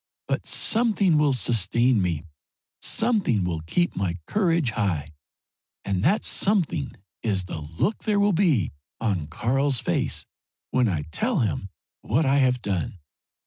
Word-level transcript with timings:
But 0.27 0.47
something 0.47 1.19
will 1.19 1.31
sustain 1.33 2.01
me; 2.01 2.23
something 2.81 3.43
will 3.43 3.59
keep 3.59 3.95
my 3.95 4.17
courage 4.25 4.71
high, 4.71 5.13
and 5.85 6.03
that 6.03 6.25
something 6.25 6.93
is 7.21 7.43
the 7.43 7.59
look 7.61 7.99
there 8.05 8.19
will 8.19 8.33
be 8.33 8.71
on 8.99 9.27
Karl's 9.27 9.79
face 9.79 10.25
when 10.71 10.87
I 10.87 11.03
tell 11.11 11.41
him 11.41 11.69
what 12.01 12.25
I 12.25 12.37
have 12.39 12.63
done. 12.63 12.97